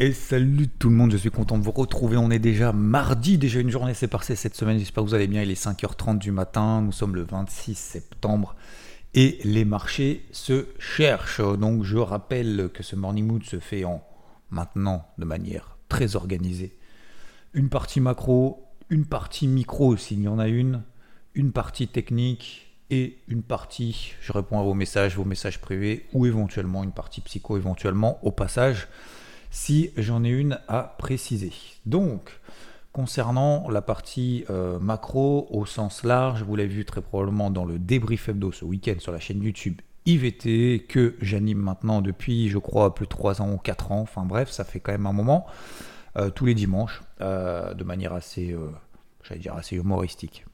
[0.00, 2.16] Et salut tout le monde, je suis content de vous retrouver.
[2.16, 4.78] On est déjà mardi, déjà une journée s'est passée cette semaine.
[4.78, 5.42] J'espère que vous allez bien.
[5.42, 6.82] Il est 5h30 du matin.
[6.82, 8.54] Nous sommes le 26 septembre
[9.14, 11.40] et les marchés se cherchent.
[11.40, 14.04] Donc je rappelle que ce morning mood se fait en
[14.50, 16.78] maintenant de manière très organisée.
[17.52, 20.84] Une partie macro, une partie micro s'il y en a une,
[21.34, 26.24] une partie technique et une partie, je réponds à vos messages, vos messages privés ou
[26.24, 28.86] éventuellement une partie psycho éventuellement au passage
[29.50, 31.52] si j'en ai une à préciser.
[31.86, 32.40] Donc,
[32.92, 37.78] concernant la partie euh, macro au sens large, vous l'avez vu très probablement dans le
[37.78, 42.94] débrief hebdo ce week-end sur la chaîne YouTube IVT que j'anime maintenant depuis, je crois,
[42.94, 44.00] plus de 3 ans ou 4 ans.
[44.00, 45.46] Enfin bref, ça fait quand même un moment.
[46.16, 48.56] Euh, tous les dimanches, euh, de manière assez,
[49.22, 50.44] j'allais dire, assez humoristique.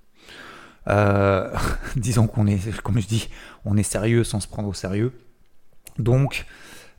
[1.97, 3.31] disons qu'on est, comme je dis,
[3.65, 5.13] on est sérieux sans se prendre au sérieux.
[5.99, 6.45] Donc,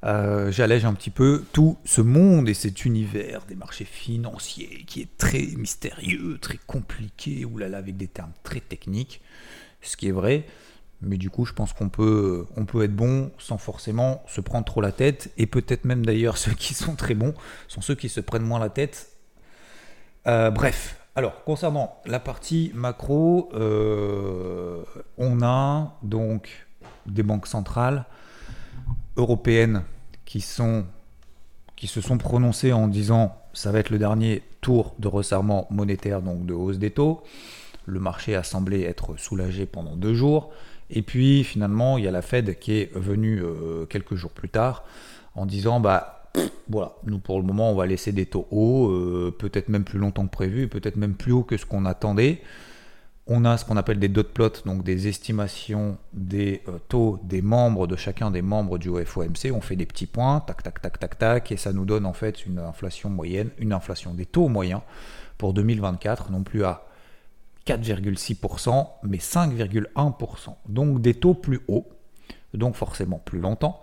[0.04, 5.02] euh, j'allège un petit peu tout ce monde et cet univers des marchés financiers qui
[5.02, 9.22] est très mystérieux, très compliqué, oulala, avec des termes très techniques,
[9.82, 10.46] ce qui est vrai.
[11.02, 14.66] Mais du coup, je pense qu'on peut, on peut être bon sans forcément se prendre
[14.66, 15.32] trop la tête.
[15.38, 17.34] Et peut-être même d'ailleurs, ceux qui sont très bons
[17.68, 19.10] sont ceux qui se prennent moins la tête.
[20.28, 24.84] Euh, bref, alors concernant la partie macro, euh,
[25.18, 26.68] on a donc
[27.06, 28.06] des banques centrales
[29.18, 29.84] européennes
[30.26, 30.86] qui, sont,
[31.76, 36.22] qui se sont prononcés en disant ça va être le dernier tour de resserrement monétaire,
[36.22, 37.24] donc de hausse des taux.
[37.86, 40.52] Le marché a semblé être soulagé pendant deux jours.
[40.90, 44.50] Et puis finalement, il y a la Fed qui est venue euh, quelques jours plus
[44.50, 44.84] tard
[45.36, 46.32] en disant bah
[46.70, 50.00] voilà, nous pour le moment on va laisser des taux hauts, euh, peut-être même plus
[50.00, 52.42] longtemps que prévu, peut-être même plus haut que ce qu'on attendait
[53.28, 57.42] on a ce qu'on appelle des dot plots, donc des estimations des euh, taux des
[57.42, 59.52] membres de chacun des membres du FOMC.
[59.52, 62.14] On fait des petits points, tac, tac, tac, tac, tac, et ça nous donne en
[62.14, 64.82] fait une inflation moyenne, une inflation des taux moyens
[65.38, 66.86] pour 2024, non plus à
[67.66, 70.56] 4,6%, mais 5,1%.
[70.70, 71.88] Donc des taux plus hauts,
[72.54, 73.82] donc forcément plus longtemps.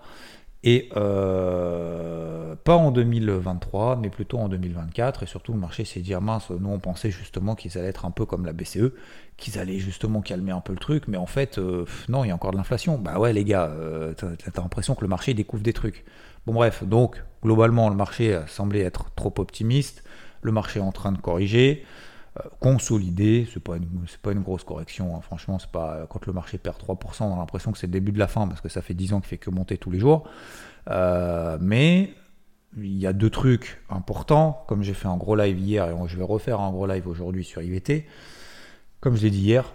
[0.64, 5.24] Et euh, pas en 2023, mais plutôt en 2024.
[5.24, 8.04] Et surtout, le marché s'est dit, ah mince, nous on pensait justement qu'ils allaient être
[8.04, 8.92] un peu comme la BCE,
[9.36, 11.08] qu'ils allaient justement calmer un peu le truc.
[11.08, 12.96] Mais en fait, euh, non, il y a encore de l'inflation.
[12.96, 16.04] Bah ouais, les gars, euh, t'as l'impression que le marché découvre des trucs.
[16.46, 20.04] Bon, bref, donc, globalement, le marché a semblé être trop optimiste.
[20.42, 21.84] Le marché est en train de corriger.
[22.38, 23.46] Euh, consolidé.
[23.52, 25.14] C'est pas une, pas une grosse correction.
[25.14, 25.20] Hein.
[25.20, 28.12] Franchement, c'est pas quand le marché perd 3%, on a l'impression que c'est le début
[28.12, 29.98] de la fin parce que ça fait 10 ans qu'il fait que monter tous les
[29.98, 30.24] jours.
[30.88, 32.14] Euh, mais
[32.78, 34.64] il y a deux trucs importants.
[34.66, 37.44] Comme j'ai fait un gros live hier et je vais refaire un gros live aujourd'hui
[37.44, 38.06] sur IVT.
[39.00, 39.74] Comme je l'ai dit hier,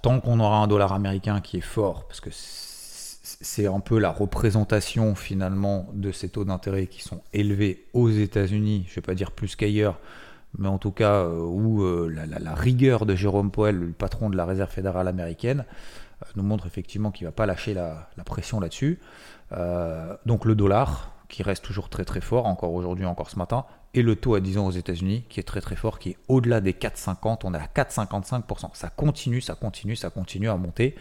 [0.00, 4.10] tant qu'on aura un dollar américain qui est fort, parce que c'est un peu la
[4.10, 9.14] représentation finalement de ces taux d'intérêt qui sont élevés aux États-Unis, je ne vais pas
[9.14, 9.98] dire plus qu'ailleurs,
[10.56, 14.36] mais en tout cas euh, où euh, la, rigueur de Jérôme Powell, le patron de
[14.36, 15.64] la Réserve fédérale américaine,
[16.22, 18.98] euh, nous montre effectivement qu'il ne va pas lâcher la, pression là-dessus.
[20.26, 24.02] donc le dollar, qui reste toujours très très fort, encore aujourd'hui, encore ce matin, et
[24.02, 26.60] le taux à 10 ans aux États-Unis, qui est très très fort, qui est au-delà
[26.60, 28.70] des 4,50, on est à 4,55%.
[28.72, 30.94] Ça continue, ça continue, ça continue à monter.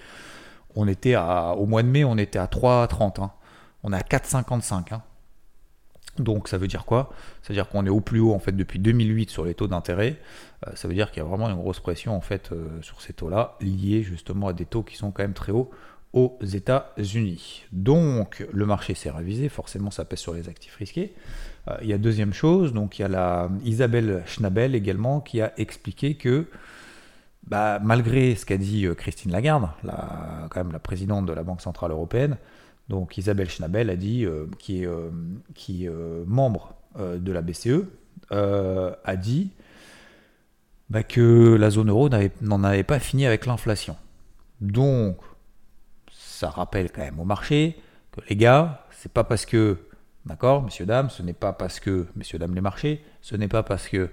[0.76, 3.22] On était à, au mois de mai, on était à 3,30.
[3.22, 3.32] Hein.
[3.84, 4.94] On est à 4,55.
[4.94, 5.02] Hein.
[6.20, 7.10] Donc ça veut dire quoi?
[7.42, 9.68] Ça veut dire qu'on est au plus haut en fait depuis 2008 sur les taux
[9.68, 10.18] d'intérêt.
[10.66, 13.02] Euh, ça veut dire qu'il y a vraiment une grosse pression en fait euh, sur
[13.02, 15.70] ces taux-là, liés justement à des taux qui sont quand même très hauts
[16.14, 17.66] aux États-Unis.
[17.72, 21.14] Donc le marché s'est révisé, forcément ça pèse sur les actifs risqués.
[21.68, 25.42] Euh, il y a deuxième chose, donc il y a la Isabelle Schnabel également qui
[25.42, 26.48] a expliqué que
[27.46, 29.70] bah, malgré ce qu'a dit Christine Lagarde,
[30.56, 32.38] même la présidente de la Banque Centrale Européenne,
[32.90, 35.10] donc Isabelle Schnabel a dit, euh, qui est, euh,
[35.70, 37.84] euh, membre de la BCE,
[38.32, 39.52] a dit
[40.90, 42.10] bah, que la zone euro
[42.42, 43.96] n'en avait pas fini avec l'inflation.
[44.62, 45.18] Donc,
[46.12, 47.78] ça rappelle quand même au marché
[48.12, 49.78] que les gars, c'est pas parce que,
[50.26, 53.62] d'accord, messieurs, dames, ce n'est pas parce que, messieurs, dames, les marchés, ce n'est pas
[53.62, 54.10] parce que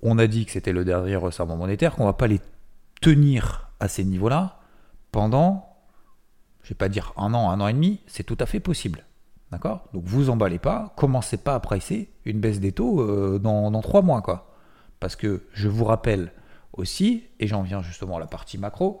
[0.00, 2.40] on a dit que c'était le dernier resserrement monétaire qu'on va pas les
[3.00, 4.60] tenir à ces niveaux-là
[5.10, 5.73] pendant
[6.64, 9.04] je vais pas dire un an, un an et demi, c'est tout à fait possible.
[9.52, 9.84] D'accord?
[9.92, 14.02] Donc vous emballez pas, commencez pas à presser une baisse des taux euh, dans, 3
[14.02, 14.22] mois.
[14.22, 14.56] quoi.
[14.98, 16.32] Parce que je vous rappelle
[16.72, 19.00] aussi, et j'en viens justement à la partie macro,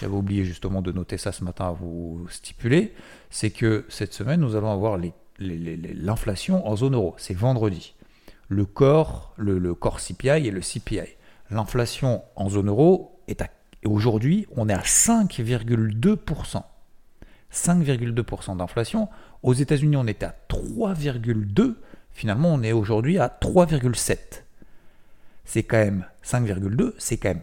[0.00, 2.94] j'avais oublié justement de noter ça ce matin à vous stipuler,
[3.28, 4.98] c'est que cette semaine, nous allons avoir
[5.38, 7.14] l'inflation en zone euro.
[7.18, 7.94] C'est vendredi.
[8.48, 11.16] Le corps, le, le corps CPI et le CPI.
[11.50, 13.48] L'inflation en zone euro est à
[13.84, 16.62] aujourd'hui, on est à 5,2%.
[17.52, 19.08] 5,2% d'inflation.
[19.42, 21.76] Aux États-Unis, on était à 3,2.
[22.10, 24.42] Finalement, on est aujourd'hui à 3,7.
[25.44, 27.42] C'est quand même 5,2, c'est quand même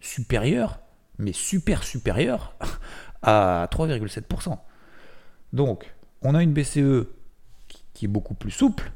[0.00, 0.80] supérieur,
[1.18, 2.56] mais super supérieur
[3.22, 4.58] à 3,7%.
[5.52, 7.06] Donc, on a une BCE
[7.94, 8.92] qui est beaucoup plus souple,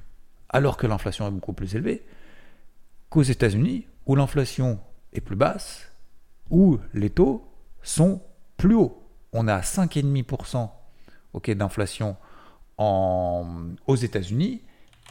[0.49, 2.05] alors que l'inflation est beaucoup plus élevée,
[3.11, 4.81] qu'aux États-Unis, où l'inflation
[5.13, 5.93] est plus basse,
[6.51, 7.49] où les taux
[7.83, 8.23] sont
[8.57, 9.02] plus hauts
[9.32, 10.70] on a 5,5%
[11.55, 12.17] d'inflation
[12.79, 14.62] aux États-Unis.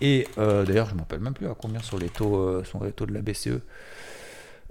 [0.01, 2.63] Et euh, d'ailleurs, je ne me rappelle même plus à combien sont les taux, euh,
[2.63, 3.59] sont les taux de la BCE.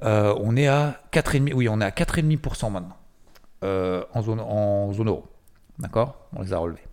[0.02, 2.96] Euh, on est à 4,5%, oui, on est à 4,5% maintenant
[3.62, 5.26] en, zone, en zone euro.
[5.78, 6.28] D'accord?
[6.34, 6.84] On les a relevés.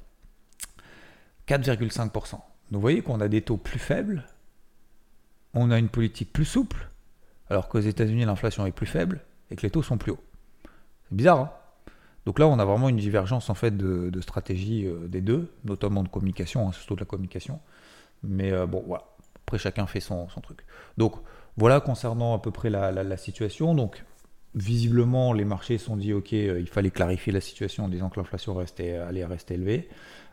[1.48, 2.32] 4,5%.
[2.32, 4.26] Donc vous voyez qu'on a des taux plus faibles,
[5.54, 6.90] on a une politique plus souple,
[7.50, 10.24] alors qu'aux États-Unis l'inflation est plus faible et que les taux sont plus hauts.
[11.08, 11.52] C'est bizarre, hein?
[12.28, 16.04] Donc là, on a vraiment une divergence en fait de, stratégie euh, des deux, notamment
[16.04, 17.62] de communication, hein, surtout de la communication.
[18.22, 18.84] Mais euh, bon.
[19.46, 20.66] Après, chacun fait son, truc.
[20.98, 21.14] Donc
[21.56, 23.76] voilà concernant à peu près la, situation.
[23.76, 24.04] Donc
[24.56, 28.20] visiblement, les marchés sont dit ok, euh, il fallait clarifier la situation en disant que
[28.20, 29.88] l'inflation allait rester élevée.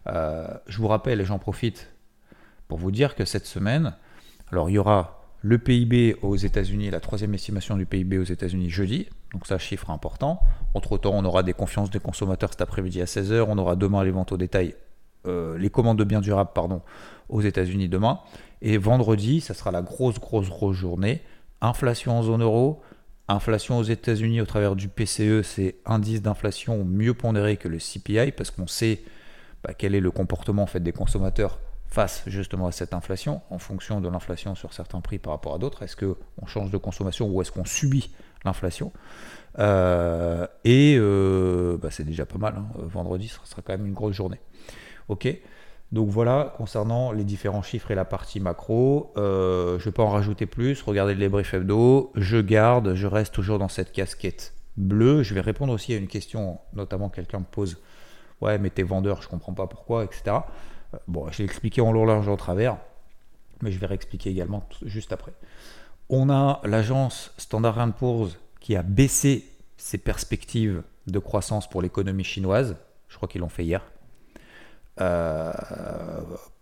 [0.05, 1.93] je vous rappelle et j'en profite
[2.67, 3.95] pour vous dire que cette semaine,
[4.51, 8.71] alors il y aura le PIB aux États-Unis, la troisième estimation du PIB aux États-Unis
[8.71, 10.41] jeudi, donc ça, chiffre important.
[10.75, 14.11] Entre-temps, on aura des confiances des consommateurs cet après-midi à 16h, on aura demain les
[14.11, 14.75] ventes au détail,
[15.27, 16.83] euh, les commandes de biens durables, pardon,
[17.29, 18.21] aux États-Unis demain.
[18.61, 21.23] Et vendredi, ça sera la grosse, grosse, grosse journée.
[21.61, 22.83] Inflation en zone euro,
[23.29, 28.33] inflation aux États-Unis au travers du PCE, c'est indice d'inflation mieux pondéré que le CPI,
[28.33, 29.03] parce qu'on sait
[29.63, 33.59] bah, quel est le comportement en fait, des consommateurs face justement à cette inflation, en
[33.59, 35.85] fonction de l'inflation sur certains prix par rapport à d'autres.
[35.85, 38.11] Est-ce qu'on change de consommation ou est-ce qu'on subit
[38.45, 38.93] l'inflation?
[39.59, 42.55] Euh, Et euh, bah, c'est déjà pas mal.
[42.57, 42.67] Hein.
[42.77, 44.41] Vendredi, ce sera quand même une grosse journée.
[45.09, 45.29] Ok?
[45.93, 50.03] Donc voilà, concernant les différents chiffres et la partie macro, euh, je ne vais pas
[50.03, 50.83] en rajouter plus.
[50.83, 52.11] Regardez le débrief hebdo.
[52.17, 55.23] Je garde, je reste toujours dans cette casquette bleue.
[55.23, 57.79] Je vais répondre aussi à une question, notamment quelqu'un me pose
[58.41, 60.39] Ouais, mais t'es vendeur, je comprends pas pourquoi, etc.
[61.07, 62.77] Bon, je l'ai expliqué en long, large, en travers,
[63.63, 65.33] mais je vais réexpliquer également juste après.
[66.11, 69.45] On a l'agence Standard Poor's qui a baissé
[69.77, 72.77] ses perspectives de croissance pour l'économie chinoise.
[73.09, 73.85] Je crois qu'ils l'ont fait hier.
[75.03, 75.53] Euh,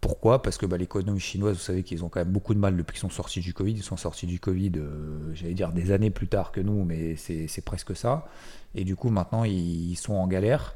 [0.01, 0.43] pourquoi?
[0.43, 2.95] Parce que bah, l'économie chinoise, vous savez qu'ils ont quand même beaucoup de mal depuis
[2.95, 3.75] qu'ils sont sortis du Covid.
[3.75, 7.15] Ils sont sortis du Covid, euh, j'allais dire des années plus tard que nous, mais
[7.15, 8.27] c'est presque ça.
[8.75, 10.75] Et du coup, maintenant, ils, sont en galère.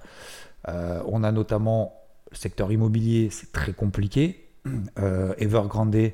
[0.69, 4.49] Euh, on a notamment le secteur immobilier, c'est très compliqué.
[4.97, 6.13] Evergrande,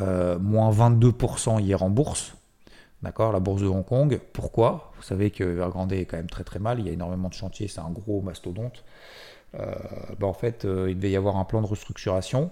[0.00, 2.34] moins 22% hier en bourse.
[3.02, 4.20] D'accord La bourse de Hong Kong.
[4.32, 4.92] Pourquoi?
[4.96, 6.78] Vous savez que Evergrande est quand même très très mal.
[6.78, 7.68] Il y a énormément de chantiers.
[7.68, 8.84] C'est un gros mastodonte.
[9.54, 9.74] Euh,
[10.18, 12.50] bah, en fait, il devait y avoir un plan de restructuration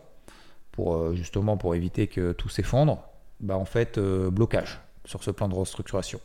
[0.72, 3.02] pour justement pour éviter que tout s'effondre.
[3.38, 6.20] Bah, en fait, blocage sur ce plan de restructuration.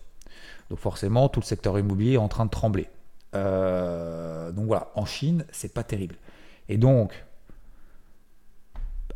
[0.70, 2.88] Donc forcément, tout le secteur immobilier est en train de trembler.
[3.34, 6.16] donc voilà, en Chine, c'est pas terrible.
[6.68, 7.24] Et donc,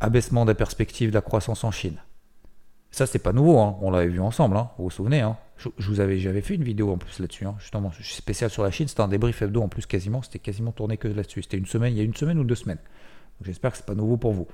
[0.00, 1.98] abaissement des perspectives de la croissance en Chine.
[2.90, 3.78] Ça, c'est pas nouveau, hein.
[3.82, 4.70] on l'avait vu ensemble, hein.
[4.76, 5.20] vous vous souvenez.
[5.20, 5.36] Hein.
[5.56, 8.62] Je, vous avais, j'avais fait une vidéo en plus là-dessus, justement, je suis spécial sur
[8.62, 11.42] la Chine, c'était un débrief hebdo en plus quasiment, c'était quasiment tourné que là-dessus.
[11.42, 12.78] C'était une semaine, il y a une semaine ou deux semaines.
[13.42, 14.48] j'espère que c'est pas nouveau pour vous.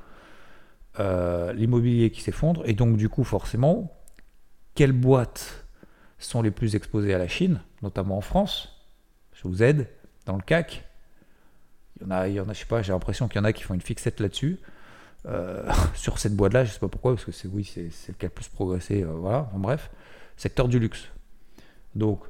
[0.98, 3.96] Euh, l'immobilier qui s'effondre, et donc du coup, forcément,
[4.74, 5.64] quelles boîtes
[6.18, 8.84] sont les plus exposées à la Chine, notamment en France?
[9.32, 9.88] Je vous aide,
[10.26, 10.84] dans le CAC,
[11.96, 13.42] il y en a, il y en a je sais pas, j'ai l'impression qu'il y
[13.42, 14.58] en a qui font une fixette là-dessus.
[15.26, 18.22] Euh, sur cette boîte-là, je sais pas pourquoi, parce que c'est oui, c'est le a
[18.22, 19.90] le plus progressé, euh, voilà, en bref.
[20.36, 21.08] Secteur du luxe.
[21.94, 22.20] Donc,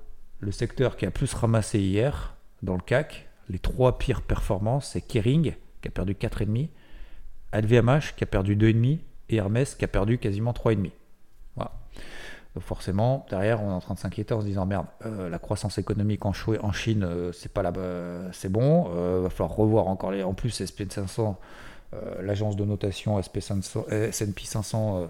[0.41, 5.00] le secteur qui a plus ramassé hier dans le CAC, les trois pires performances, c'est
[5.00, 6.69] Kering qui a perdu 4,5,
[7.53, 8.99] LVMH qui a perdu 2,5
[9.29, 10.91] et Hermès qui a perdu quasiment 3,5.
[11.57, 11.73] Voilà
[12.61, 15.76] forcément, derrière, on est en train de s'inquiéter en se disant merde, euh, la croissance
[15.76, 17.71] économique en, Chine, c'est pas là,
[18.33, 18.85] c'est bon.
[19.21, 20.23] va falloir revoir encore les.
[20.23, 21.38] En plus, SP 500,
[22.21, 25.09] l'agence de notation SP 500, S&P 500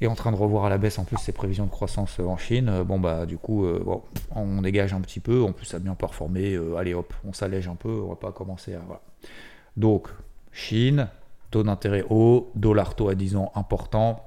[0.00, 2.36] est en train de revoir à la baisse en plus ses prévisions de croissance en
[2.36, 2.82] Chine.
[2.84, 3.66] Bon bah du coup,
[4.34, 5.42] on dégage un petit peu.
[5.42, 6.58] En plus, ça a bien performé.
[6.78, 7.90] allez hop, on s'allège un peu.
[7.90, 8.80] On va pas commencer à.
[8.86, 9.02] Voilà.
[9.76, 10.08] Donc,
[10.52, 11.08] Chine,
[11.50, 14.24] taux d'intérêt haut, dollar taux à 10 ans important.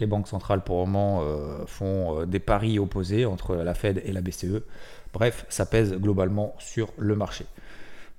[0.00, 4.02] Les banques centrales pour le moment euh, font euh, des paris opposés entre la Fed
[4.04, 4.62] et la BCE.
[5.12, 7.44] Bref, ça pèse globalement sur le marché.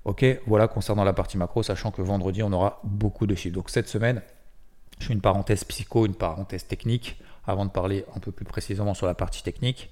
[0.06, 3.56] Ok, voilà concernant la partie macro, sachant que vendredi on aura beaucoup de chiffres.
[3.56, 4.22] Donc cette semaine,
[5.00, 8.94] je fais une parenthèse psycho, une parenthèse technique, avant de parler un peu plus précisément
[8.94, 9.92] sur la partie technique.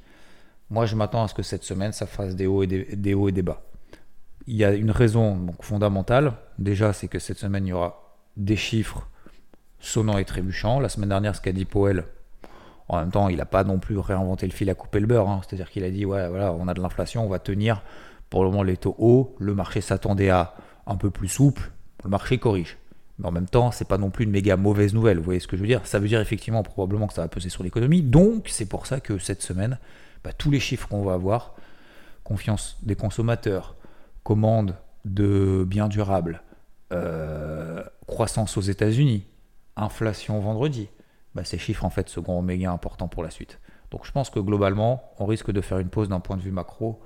[0.69, 3.29] Moi je m'attends à ce que cette semaine ça fasse des hauts et des, hauts
[3.29, 3.61] et des bas.
[4.47, 6.33] Il y a une raison fondamentale.
[6.57, 9.07] Déjà, c'est que cette semaine il y aura des chiffres
[9.79, 10.79] sonnants et trébuchants.
[10.79, 12.05] La semaine dernière, ce qu'a dit Powell,
[12.89, 15.29] en même temps, il n'a pas non plus réinventé le fil à couper le beurre.
[15.29, 15.41] Hein.
[15.47, 17.81] C'est-à-dire qu'il a dit ouais, voilà, on a de l'inflation, on va tenir
[18.31, 20.55] pour le moment, les taux hauts, le marché s'attendait à
[20.87, 21.69] un peu plus souple,
[22.03, 22.77] le marché corrige.
[23.19, 25.17] Mais en même temps, c'est pas non plus une méga mauvaise nouvelle.
[25.17, 27.27] Vous voyez ce que je veux dire Ça veut dire effectivement probablement que ça va
[27.27, 28.01] peser sur l'économie.
[28.01, 29.77] Donc, c'est pour ça que cette semaine,
[30.23, 31.55] bah, tous les chiffres qu'on va avoir,
[32.23, 33.75] confiance des consommateurs,
[34.23, 36.41] commande de biens durables,
[36.93, 39.25] euh, croissance aux États-Unis,
[39.75, 40.87] inflation vendredi,
[41.35, 43.59] bah, ces chiffres en fait seront méga importants pour la suite.
[43.91, 46.51] Donc je pense que globalement, on risque de faire une pause d'un point de vue
[46.51, 47.01] macro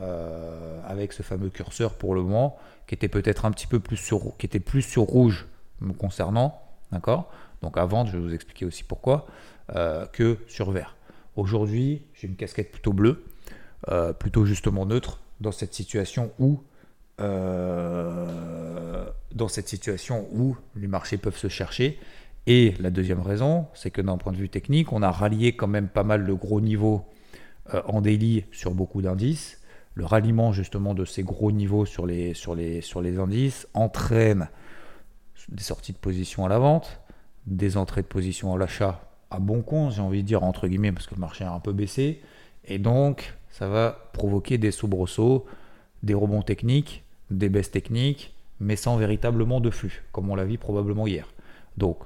[0.00, 3.96] euh, avec ce fameux curseur pour le moment, qui était peut-être un petit peu plus
[3.96, 5.46] sur, qui était plus sur rouge
[5.80, 7.32] me concernant, d'accord?
[7.62, 9.26] Donc avant, je vais vous expliquer aussi pourquoi,
[9.74, 10.94] euh, que sur vert.
[11.34, 13.24] Aujourd'hui, j'ai une casquette plutôt bleue,
[13.88, 16.60] euh, plutôt justement neutre, dans cette situation où
[19.34, 21.98] dans cette situation où les marchés peuvent se chercher.
[22.46, 25.66] Et la deuxième raison, c'est que d'un point de vue technique, on a rallié quand
[25.66, 27.04] même pas mal de gros niveaux
[27.86, 29.57] en daily sur beaucoup d'indices
[29.98, 32.32] le ralliement justement de ces gros niveaux sur les,
[33.18, 34.48] indices entraîne
[35.48, 37.00] des sorties de position à la vente,
[37.46, 39.00] des entrées de position à l'achat
[39.32, 41.58] à bon compte, j'ai envie de dire entre guillemets, parce que le marché a un
[41.58, 42.20] peu baissé,
[42.64, 45.46] et donc ça va provoquer des soubresauts,
[46.04, 47.02] des rebonds techniques,
[47.32, 51.26] des baisses techniques, mais sans véritablement de flux, comme on l'a vu probablement hier.
[51.76, 51.98] Donc,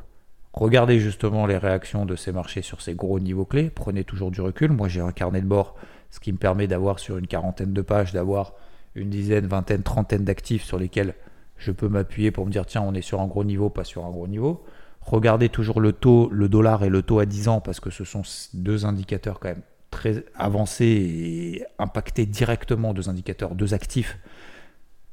[0.53, 4.41] regardez justement les réactions de ces marchés sur ces gros niveaux clés, prenez toujours du
[4.41, 5.77] recul, moi j'ai un carnet de bord
[6.13, 8.53] ce qui me permet d'avoir sur une quarantaine de pages, d'avoir
[8.95, 11.15] une dizaine, vingtaine, trentaine d'actifs sur lesquels
[11.57, 14.05] je peux m'appuyer pour me dire tiens, on est sur un gros niveau, pas sur
[14.05, 14.63] un gros niveau.
[15.01, 18.05] Regardez toujours le taux, le dollar et le taux à 10 ans parce que ce
[18.05, 24.19] sont deux indicateurs quand même très avancés et impactés directement, deux indicateurs, deux actifs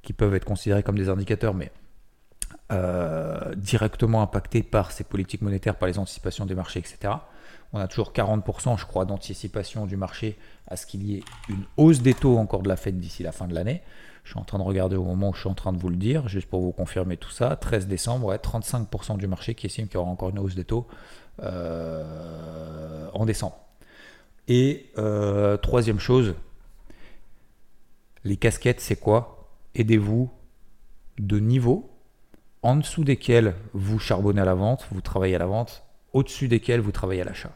[0.01, 1.71] qui peuvent être considérés comme des indicateurs, mais
[2.71, 7.13] euh, directement impactés par ces politiques monétaires, par les anticipations des marchés, etc.
[7.73, 11.63] On a toujours 40%, je crois, d'anticipation du marché à ce qu'il y ait une
[11.77, 13.81] hausse des taux encore de la Fed d'ici la fin de l'année.
[14.23, 15.89] Je suis en train de regarder au moment où je suis en train de vous
[15.89, 17.55] le dire, juste pour vous confirmer tout ça.
[17.55, 20.65] 13 décembre, ouais, 35% du marché qui estime qu'il y aura encore une hausse des
[20.65, 20.87] taux
[21.41, 23.57] euh, en décembre.
[24.47, 26.35] Et euh, troisième chose,
[28.23, 29.49] les casquettes, c'est quoi?
[29.73, 30.29] Aidez-vous
[31.17, 31.89] de niveaux
[32.61, 36.81] en dessous desquels vous charbonnez à la vente, vous travaillez à la vente, au-dessus desquels
[36.81, 37.55] vous travaillez à l'achat.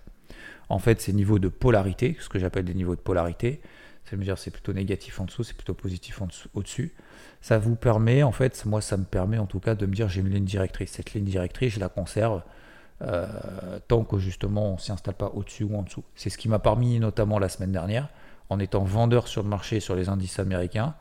[0.69, 3.61] En fait, ces niveaux de polarité, ce que j'appelle des niveaux de polarité,
[4.05, 6.21] c'est dire c'est plutôt négatif en dessous, c'est plutôt positif
[6.53, 6.93] au-dessus.
[7.41, 10.09] Ça vous permet, en fait, moi ça me permet en tout cas de me dire
[10.09, 10.91] j'ai une ligne directrice.
[10.91, 12.41] Cette ligne directrice, je la conserve
[13.01, 13.27] euh,
[13.87, 16.03] tant que justement on ne s'y installe pas au-dessus ou en dessous.
[16.15, 18.09] C'est ce qui m'a permis notamment la semaine dernière,
[18.49, 20.95] en étant vendeur sur le marché sur les indices américains,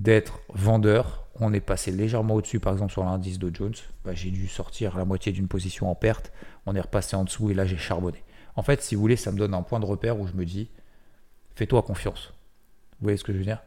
[0.00, 1.26] d'être vendeur.
[1.38, 3.74] On est passé légèrement au-dessus, par exemple sur l'indice de Jones.
[4.04, 6.32] Bah, j'ai dû sortir la moitié d'une position en perte.
[6.66, 8.24] On est repassé en dessous et là j'ai charbonné.
[8.56, 10.44] En fait, si vous voulez, ça me donne un point de repère où je me
[10.44, 10.70] dis,
[11.54, 12.32] fais-toi confiance.
[12.92, 13.62] Vous voyez ce que je veux dire?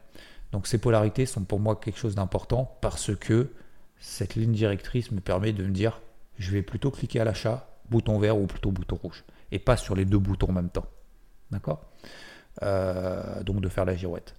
[0.52, 3.50] Donc ces polarités sont pour moi quelque chose d'important parce que
[3.98, 6.00] cette ligne directrice me permet de me dire,
[6.38, 9.94] je vais plutôt cliquer à l'achat, bouton vert ou plutôt bouton rouge, et pas sur
[9.94, 10.86] les deux boutons en même temps.
[11.50, 11.80] D'accord?
[12.62, 14.34] Euh, Donc de faire la girouette.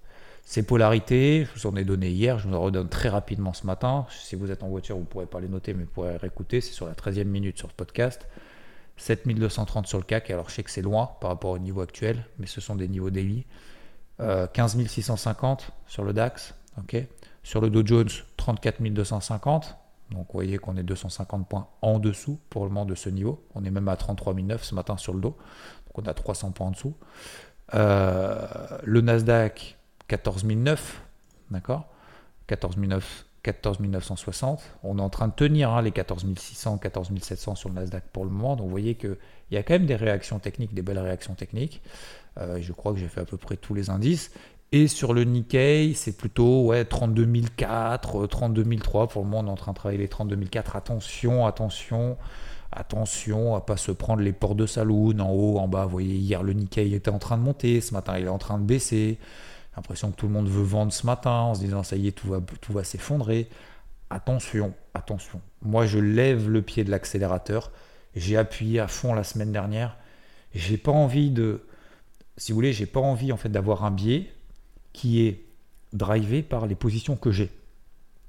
[0.47, 3.65] Ces polarités, je vous en ai donné hier, je vous en redonne très rapidement ce
[3.65, 4.05] matin.
[4.11, 6.61] Si vous êtes en voiture, vous ne pourrez pas les noter, mais vous pourrez réécouter.
[6.61, 8.27] C'est sur la 13e minute sur ce podcast.
[8.97, 12.25] 7230 sur le CAC, alors je sais que c'est loin par rapport au niveau actuel,
[12.37, 13.45] mais ce sont des niveaux daily.
[14.21, 16.53] Euh, 15 650 sur le DAX.
[17.43, 19.75] Sur le Dow Jones, 34 250.
[20.11, 23.43] Donc vous voyez qu'on est 250 points en dessous pour le moment de ce niveau.
[23.55, 25.37] On est même à 33 900 ce matin sur le dos.
[25.87, 26.93] Donc on a 300 points en dessous.
[27.73, 28.45] Euh,
[28.83, 30.83] le Nasdaq, 14 900,
[31.51, 31.87] d'accord?
[32.47, 34.63] 14 900 14 960.
[34.83, 38.03] On est en train de tenir hein, les 14 600, 14 700 sur le Nasdaq
[38.11, 38.55] pour le moment.
[38.55, 39.17] Donc vous voyez qu'il
[39.51, 41.83] y a quand même des réactions techniques, des belles réactions techniques.
[42.39, 44.31] Euh, je crois que j'ai fait à peu près tous les indices.
[44.71, 49.09] Et sur le Nikkei, c'est plutôt ouais, 32 004, 32 003.
[49.09, 50.75] Pour le moment, on est en train de travailler les 32 004.
[50.75, 52.17] Attention, attention,
[52.71, 55.85] attention à pas se prendre les portes de saloon en haut, en bas.
[55.85, 57.79] Vous voyez, hier, le Nikkei était en train de monter.
[57.79, 59.19] Ce matin, il est en train de baisser
[59.75, 62.11] l'impression que tout le monde veut vendre ce matin en se disant ça y est,
[62.11, 62.29] tout
[62.69, 63.49] va, s'effondrer.
[64.09, 65.41] attention, attention.
[65.61, 67.71] Moi, je lève le pied de l'accélérateur.
[68.15, 69.97] J'ai appuyé à fond la semaine dernière.
[70.53, 71.65] J'ai pas envie de,
[72.37, 74.31] si vous voulez, j'ai pas envie en fait d'avoir un biais
[74.93, 75.45] qui est
[75.91, 77.51] drivé par les positions que j'ai.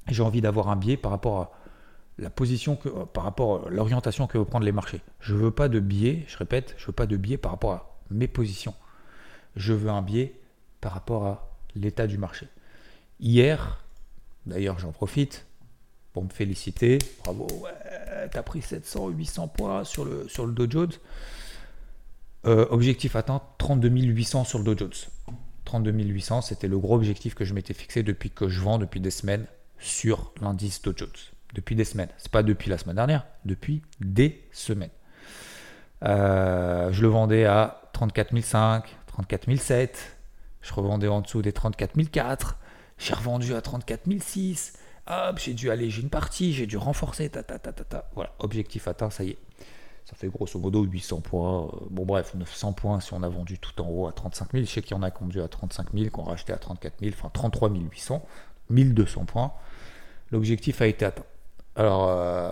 [0.08, 1.52] J'ai envie d'avoir un biais par rapport à
[2.18, 5.00] la position que, par rapport l'orientation que vont prendre les marchés.
[5.20, 7.96] Je veux pas de biais, je répète, je veux pas de biais par rapport à
[8.10, 8.74] mes positions.
[9.54, 10.40] Je veux un biais
[10.80, 12.48] par rapport à l'état du marché.
[13.20, 13.84] Hier,
[14.46, 15.46] d'ailleurs j'en profite
[16.12, 16.98] pour me féliciter.
[17.24, 20.92] Bravo, ouais, t'as pris 700, 800 points sur le, sur le Dow Jones.
[22.46, 24.92] Euh, objectif atteint 32 800 sur le Dow Jones.
[25.64, 29.00] 32 800, c'était le gros objectif que je m'étais fixé depuis que je vends depuis
[29.00, 29.46] des semaines
[29.78, 31.08] sur l'indice Dow Jones.
[31.54, 32.08] Depuis des semaines.
[32.18, 34.90] C'est pas depuis la semaine dernière, depuis des semaines.
[36.04, 40.15] Euh, je le vendais à 34 500, 34 700.
[40.66, 42.54] Je revendais en dessous des 34 400.
[42.98, 44.78] J'ai revendu à 34 600.
[45.08, 47.28] Hop, j'ai dû alléger une partie, j'ai dû renforcer.
[47.28, 48.08] Ta, ta, ta, ta, ta.
[48.16, 49.38] Voilà, objectif atteint, ça y est.
[50.04, 51.66] Ça fait grosso modo 800 points.
[51.66, 54.64] Euh, bon, bref, 900 points si on a vendu tout en haut à 35 000.
[54.64, 56.52] Je sais qu'il y en a qui ont vendu à 35 000, qui ont racheté
[56.52, 58.24] à 34 000, enfin 33 800,
[58.70, 59.52] 1200 points.
[60.32, 61.24] L'objectif a été atteint.
[61.76, 62.50] Alors, euh,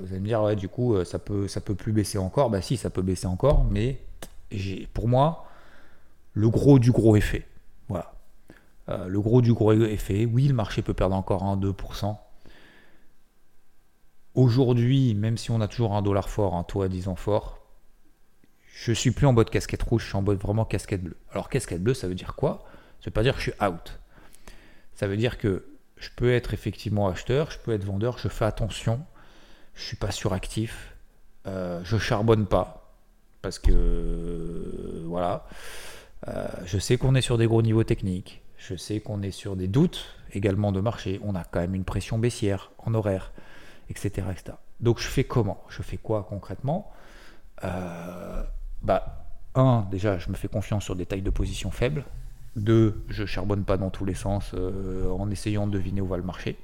[0.00, 2.48] vous allez me dire, ouais, du coup, euh, ça peut, ça peut plus baisser encore.
[2.48, 4.00] Bah si, ça peut baisser encore, mais
[4.94, 5.46] pour moi,
[6.34, 7.46] le gros du gros effet.
[7.88, 8.12] Voilà.
[8.88, 12.16] le gros du gros effet, oui, le marché peut perdre encore 1-2%.
[14.34, 17.64] Aujourd'hui, même si on a toujours un dollar fort, un taux à 10 ans fort,
[18.74, 21.16] je suis plus en mode casquette rouge, je suis en mode vraiment casquette bleue.
[21.30, 22.64] Alors casquette bleue, ça veut dire quoi?
[23.00, 24.00] Ça veut pas dire que je suis out.
[24.94, 25.64] Ça veut dire que
[25.96, 29.00] je peux être effectivement acheteur, je peux être vendeur, je fais attention,
[29.74, 30.94] je suis pas suractif,
[31.46, 32.92] euh, je charbonne pas
[33.42, 35.46] parce que voilà,
[36.28, 39.56] euh, je sais qu'on est sur des gros niveaux techniques, je sais qu'on est sur
[39.56, 43.32] des doutes également de marché, on a quand même une pression baissière en horaire
[43.90, 44.26] etc.,
[44.80, 45.62] Donc je fais comment?
[45.68, 46.92] Je fais quoi concrètement?
[47.64, 48.42] Euh,
[48.82, 52.04] bah, Un, déjà, je me fais confiance sur des tailles de position faibles.
[52.56, 56.16] Deux, je charbonne pas dans tous les sens euh, en essayant de deviner où va
[56.16, 56.56] le marché,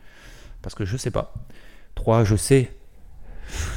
[0.63, 1.35] parce que je sais pas.
[1.95, 2.73] Trois, je sais,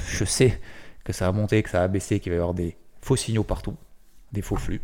[0.08, 0.60] je sais
[1.04, 3.44] que ça va monter, que ça va baisser, qu'il va y avoir des faux signaux
[3.44, 3.76] partout,
[4.32, 4.82] des faux flux.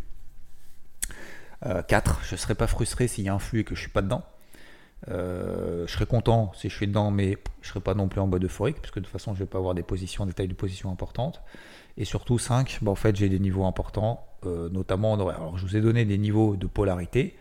[1.61, 1.65] 4.
[1.65, 3.83] Euh, je ne serais pas frustré s'il y a un flux et que je ne
[3.83, 4.23] suis pas dedans.
[5.07, 8.19] Euh, je serais content si je suis dedans, mais je ne serais pas non plus
[8.19, 10.47] en mode euphorique, puisque de toute façon, je vais pas avoir des positions, des tailles
[10.47, 11.41] de position importantes.
[11.97, 15.37] Et surtout, 5, bah, en fait, j'ai des niveaux importants, euh, notamment en horaire.
[15.37, 17.37] Alors, je vous ai donné des niveaux de polarité,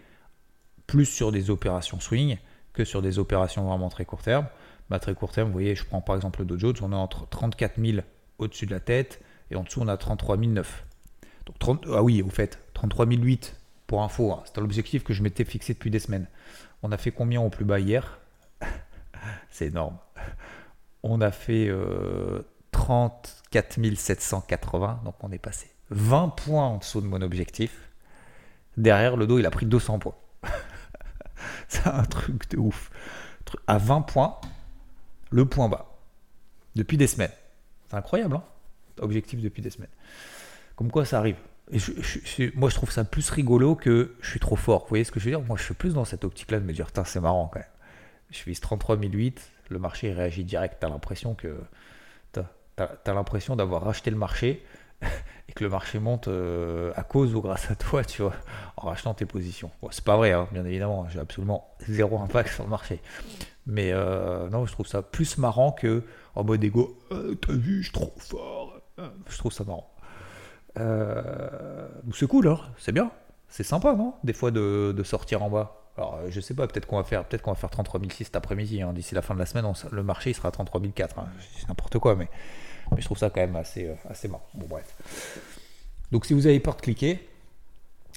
[0.87, 2.39] plus sur des opérations swing
[2.73, 4.47] que sur des opérations vraiment très court terme.
[4.89, 6.97] Bah, très court terme, vous voyez, je prends par exemple le Dow Jones, on est
[6.97, 7.99] entre 34 000
[8.39, 10.85] au-dessus de la tête, et en dessous, on a 33 009.
[11.47, 13.58] Donc, 30, ah oui, vous faites 33 008
[13.89, 16.27] pour info, hein, c'était l'objectif que je m'étais fixé depuis des semaines.
[16.83, 18.21] On a fait combien au plus bas hier?
[19.51, 19.97] C'est énorme.
[21.03, 21.73] On a fait
[22.71, 27.89] 34 euh, 780, donc on est passé 20 points en dessous de mon objectif.
[28.77, 30.15] Derrière, le dos, il a pris 200 points.
[31.69, 32.91] C'est un truc de ouf.
[33.67, 34.39] À 20 points,
[35.31, 35.97] le point bas.
[36.77, 37.33] Depuis des semaines.
[37.89, 38.45] C'est incroyable, hein?
[39.01, 39.89] Objectif depuis des semaines.
[40.77, 41.37] Comme quoi ça arrive
[42.55, 44.83] moi, je trouve ça plus rigolo que je suis trop fort.
[44.83, 45.43] Vous voyez ce que je veux dire?
[45.43, 47.69] Moi, je suis plus dans cette optique-là de me dire, c'est marrant quand même.
[48.31, 50.77] Je vise 33 008, le marché réagit direct.
[50.81, 51.57] T'as l'impression que.
[52.33, 52.45] T'as
[53.05, 54.65] as, l'impression d'avoir racheté le marché
[55.49, 58.35] et que le marché monte euh, à cause ou grâce à toi, tu vois,
[58.77, 59.71] en rachetant tes positions.
[59.91, 63.01] C'est pas vrai, hein, bien évidemment, j'ai absolument zéro impact sur le marché.
[63.67, 66.05] Mais euh, non, je trouve ça plus marrant que
[66.37, 68.81] en mode égo, euh, t'as vu, je suis trop fort.
[69.29, 69.93] Je trouve ça marrant.
[70.79, 73.11] Euh, c'est cool, hein c'est bien.
[73.49, 75.75] C'est sympa, non Des fois de, sortir en bas.
[75.97, 78.25] Alors, euh, je sais pas, peut-être qu'on va faire, peut-être qu'on va faire 33 006
[78.25, 78.83] cet après-midi.
[78.83, 78.93] Hein.
[78.93, 81.19] D'ici la fin de la semaine, le marché il sera à 33 004.
[81.19, 81.29] Hein.
[81.57, 82.29] C'est n'importe quoi, mais,
[82.97, 84.47] je trouve ça quand même assez, euh, assez marrant.
[84.55, 84.95] Bon, bref.
[86.13, 87.17] Donc, si vous avez peur de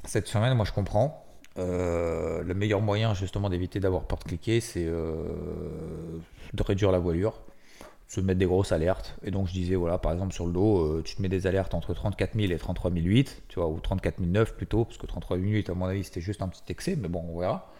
[0.06, 1.26] cette semaine, moi je comprends.
[1.58, 7.41] le meilleur moyen justement d'éviter d'avoir peur de cliquer, c'est de réduire la voilure
[8.12, 9.15] se mettre des grosses alertes.
[9.24, 11.47] Et donc je disais, voilà, par exemple sur le dos, euh, tu te mets des
[11.47, 15.06] alertes entre 34 000 et 33 008, tu vois, ou 34 009 plutôt, parce que
[15.06, 17.71] 33 008, à mon avis, c'était juste un petit excès, mais bon, on verra.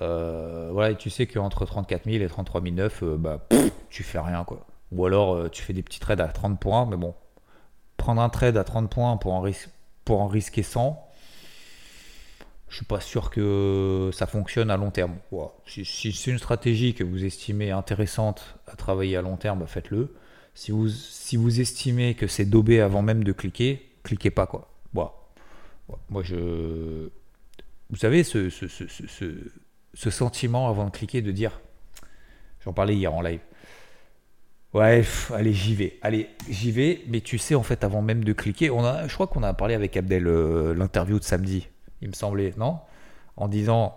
[0.00, 3.46] Euh, voilà, et tu sais qu'entre 34 000 et 33 009, euh, bah,
[3.90, 4.64] tu fais rien, quoi.
[4.90, 7.14] Ou alors tu fais des petits trades à 30 points, mais bon,
[7.98, 9.46] prendre un trade à 30 points pour en,
[10.06, 10.98] pour en risquer 100,
[12.68, 15.16] je suis pas sûr que ça fonctionne à long terme.
[15.66, 20.14] Si, c'est une stratégie que vous estimez intéressante à travailler à long terme, bah, faites-le.
[20.54, 24.68] Si vous, si vous estimez que c'est daubé avant même de cliquer, cliquez pas quoi.
[26.10, 27.08] Moi je,
[27.90, 28.84] vous savez ce, ce, ce,
[29.94, 31.60] ce, sentiment avant de cliquer de dire
[32.64, 33.40] J'en parlais hier en live.
[34.74, 35.02] Ouais,
[35.32, 35.98] allez, j'y vais.
[36.02, 37.02] Allez, j'y vais.
[37.08, 39.54] Mais tu sais, en fait, avant même de cliquer, on a, je crois qu'on a
[39.54, 41.68] parlé avec Abdel euh, l'interview de samedi,
[42.02, 42.80] il me semblait, non?
[43.36, 43.96] En disant.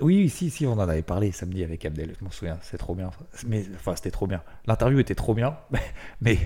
[0.00, 2.94] Oui, si, si, on en avait parlé samedi avec Abdel, je m'en souviens, c'est trop
[2.94, 3.10] bien.
[3.46, 4.42] Mais, enfin, c'était trop bien.
[4.66, 5.56] L'interview était trop bien,
[6.20, 6.38] mais,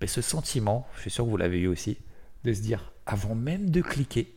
[0.00, 1.98] mais ce sentiment, je suis sûr que vous l'avez eu aussi,
[2.44, 4.34] de se dire, avant même de cliquer,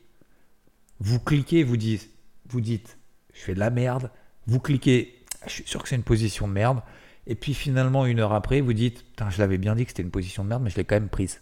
[1.00, 2.10] vous cliquez, vous dites,
[2.50, 2.98] vous dites,
[3.34, 4.12] je fais de la merde,
[4.46, 6.82] vous cliquez, je suis sûr que c'est une position de merde,
[7.28, 10.12] et puis finalement, une heure après, vous dites, je l'avais bien dit que c'était une
[10.12, 11.42] position de merde, mais je l'ai quand même prise.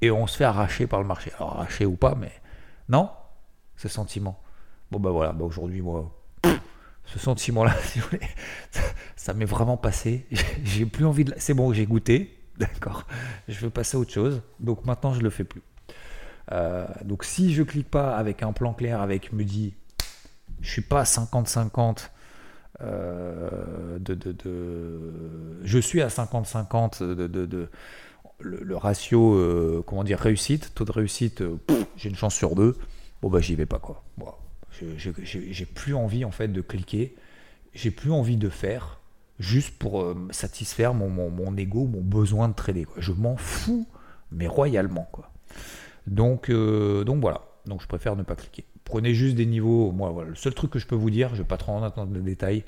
[0.00, 1.30] Et on se fait arracher par le marché.
[1.36, 2.32] Alors, arracher ou pas, mais
[2.88, 3.10] non,
[3.76, 4.40] ce sentiment.
[4.90, 6.10] Bon, bah voilà, bah aujourd'hui, moi,
[7.06, 8.28] ce sentiment-là, si vous voulez,
[9.16, 10.26] ça, m'est vraiment passé.
[10.64, 11.34] J'ai plus envie de.
[11.36, 13.06] C'est bon, j'ai goûté, d'accord.
[13.48, 14.42] Je veux passer à autre chose.
[14.60, 15.62] Donc maintenant, je le fais plus.
[16.52, 19.74] Euh, donc si je clique pas avec un plan clair, avec me dit,
[20.60, 22.10] je suis pas 50-50
[22.82, 24.16] euh, de,
[25.62, 27.68] je suis à 50-50 de,
[28.40, 31.42] le, ratio, euh, comment dire, réussite, taux de réussite,
[31.96, 32.76] j'ai une chance sur deux.
[33.22, 34.04] Bon bah j'y vais pas quoi.
[34.70, 37.14] J'ai plus envie en fait de cliquer,
[37.74, 39.00] j'ai plus envie de faire
[39.38, 42.86] juste pour satisfaire mon, mon, ego, mon besoin de trader.
[42.96, 43.88] Je m'en fous,
[44.30, 45.30] mais royalement quoi.
[46.06, 47.42] Donc, donc voilà.
[47.66, 48.64] Donc je préfère ne pas cliquer.
[48.84, 49.92] Prenez juste des niveaux.
[49.92, 51.82] Moi, voilà, le seul truc que je peux vous dire, je vais pas trop en
[51.82, 52.64] attendre de détails.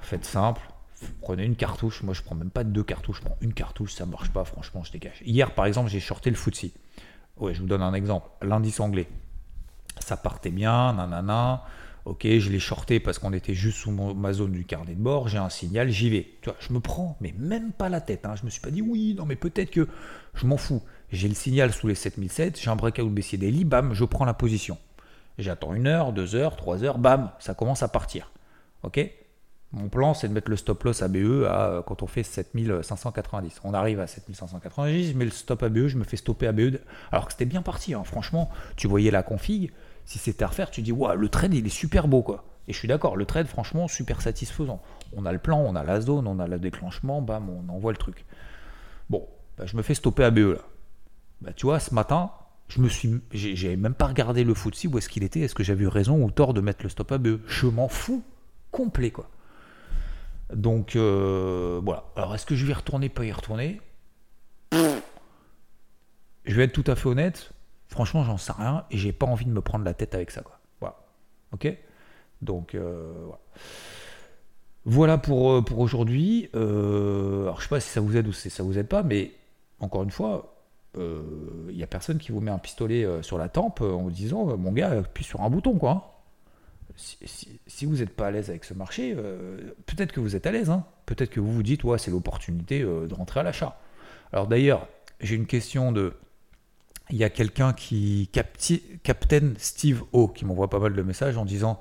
[0.00, 0.62] faites simple.
[1.20, 2.02] Prenez une cartouche.
[2.02, 3.18] Moi, je prends même pas deux cartouches.
[3.18, 3.92] Je prends une cartouche.
[3.92, 4.44] Ça marche pas.
[4.44, 5.22] Franchement, je décache.
[5.24, 6.72] Hier, par exemple, j'ai shorté le footsie.
[7.40, 8.28] Ouais, je vous donne un exemple.
[8.42, 9.08] L'indice anglais.
[10.00, 10.94] Ça partait bien.
[10.94, 11.64] Nanana.
[12.04, 15.28] Ok, je l'ai shorté parce qu'on était juste sous ma zone du carnet de bord.
[15.28, 16.26] J'ai un signal, j'y vais.
[16.40, 18.24] Tu vois, je me prends, mais même pas la tête.
[18.24, 18.34] Hein.
[18.34, 19.86] Je me suis pas dit oui, non, mais peut-être que
[20.32, 20.82] je m'en fous.
[21.10, 24.34] J'ai le signal sous les 7007, j'ai un breakout baissier daily, bam, je prends la
[24.34, 24.78] position.
[25.38, 28.30] J'attends une heure, deux heures, trois heures, bam, ça commence à partir.
[28.82, 29.00] Ok?
[29.72, 33.60] Mon plan, c'est de mettre le stop loss ABE à, euh, quand on fait 7590.
[33.64, 36.78] On arrive à 7590, je mets le stop ABE, je me fais stopper ABE.
[37.12, 38.02] Alors que c'était bien parti, hein.
[38.04, 39.72] franchement, tu voyais la config.
[40.06, 42.44] Si c'était à refaire, tu dis, waouh, le trade, il est super beau, quoi.
[42.66, 44.80] Et je suis d'accord, le trade, franchement, super satisfaisant.
[45.14, 47.92] On a le plan, on a la zone, on a le déclenchement, bam, on envoie
[47.92, 48.24] le truc.
[49.10, 49.28] Bon,
[49.58, 50.62] bah, je me fais stopper ABE là.
[51.42, 52.30] Bah, tu vois, ce matin,
[52.68, 55.64] je me suis, j'ai même pas regardé le footsie où est-ce qu'il était, est-ce que
[55.64, 57.40] j'avais eu raison ou tort de mettre le stop à BE.
[57.46, 58.22] Je m'en fous
[58.70, 59.28] complet quoi.
[60.54, 62.04] Donc euh, voilà.
[62.16, 63.80] Alors est-ce que je vais y retourner, pas y retourner?
[64.72, 67.52] Je vais être tout à fait honnête.
[67.88, 70.42] Franchement, j'en sais rien et j'ai pas envie de me prendre la tête avec ça
[70.42, 70.58] quoi.
[70.80, 70.96] Voilà.
[71.52, 71.72] Ok?
[72.42, 73.40] Donc euh, voilà.
[74.84, 76.48] Voilà pour, euh, pour aujourd'hui.
[76.54, 79.32] alors je sais pas si ça vous aide ou si ça vous aide pas, mais
[79.80, 80.54] encore une fois,
[80.96, 84.56] il n'y a personne qui vous met un pistolet sur la tempe en vous disant
[84.56, 86.17] mon gars appuie sur un bouton quoi.
[86.98, 89.14] Si, vous n'êtes pas à l'aise avec ce marché,
[89.86, 90.84] peut-être que vous êtes à l'aise, hein.
[91.06, 93.78] peut-être que vous vous dites ouais c'est l'opportunité de rentrer à l'achat.
[94.32, 94.88] Alors d'ailleurs
[95.20, 96.14] j'ai une question de
[97.10, 98.28] il y a quelqu'un qui
[99.02, 101.78] Captain Steve O qui m'envoie pas mal de messages en disant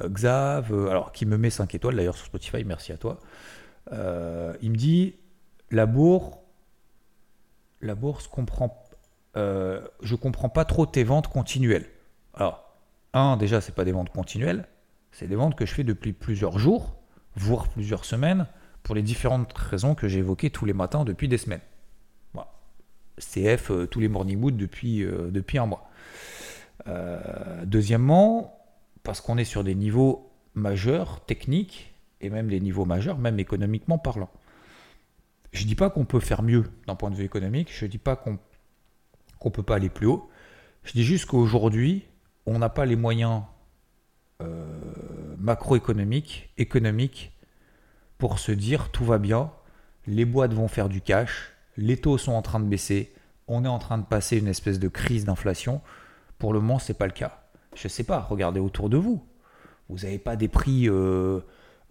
[0.00, 3.18] Xav alors qui me met 5 étoiles d'ailleurs sur Spotify merci à toi
[3.90, 5.16] il me dit
[5.70, 6.42] la bourre
[7.82, 8.84] la bourse comprend,
[9.36, 11.86] euh, je comprends pas trop tes ventes continuelles.
[12.34, 12.71] Alors,
[13.12, 14.66] un, déjà, c'est pas des ventes continuelles,
[15.10, 16.96] c'est des ventes que je fais depuis plusieurs jours,
[17.36, 18.46] voire plusieurs semaines,
[18.82, 21.60] pour les différentes raisons que j'ai évoquées tous les matins depuis des semaines.
[23.18, 25.88] CF euh, tous les morning mood depuis, euh, depuis un mois.
[27.64, 28.58] deuxièmement,
[29.02, 33.98] parce qu'on est sur des niveaux majeurs, techniques, et même des niveaux majeurs, même économiquement
[33.98, 34.30] parlant.
[35.52, 37.90] Je ne dis pas qu'on peut faire mieux d'un point de vue économique, je ne
[37.90, 38.38] dis pas qu'on
[39.44, 40.30] ne peut pas aller plus haut.
[40.84, 42.04] Je dis juste qu'aujourd'hui,
[42.46, 43.42] on n'a pas les moyens
[44.40, 47.32] euh, macroéconomiques, économiques,
[48.18, 49.50] pour se dire tout va bien,
[50.06, 53.14] les boîtes vont faire du cash, les taux sont en train de baisser,
[53.48, 55.80] on est en train de passer une espèce de crise d'inflation.
[56.38, 57.44] Pour le moment, ce n'est pas le cas.
[57.74, 59.24] Je ne sais pas, regardez autour de vous.
[59.88, 61.40] Vous n'avez pas des prix euh,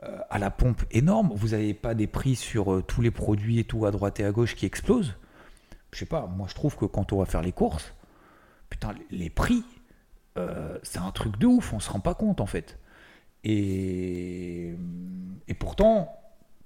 [0.04, 1.32] euh, à la pompe énorme.
[1.36, 4.32] Vous n'avez pas des prix sur tous les produits et tout à droite et à
[4.32, 5.16] gauche qui explosent.
[5.92, 7.94] Je sais pas, moi je trouve que quand on va faire les courses,
[8.70, 9.64] putain, les prix,
[10.38, 12.78] euh, c'est un truc de ouf, on se rend pas compte en fait.
[13.44, 14.76] Et,
[15.48, 16.16] et pourtant,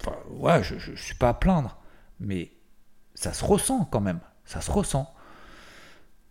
[0.01, 1.78] enfin, ouais, je, ne suis pas à plaindre,
[2.19, 2.51] mais
[3.13, 5.13] ça se ressent quand même, ça se ressent.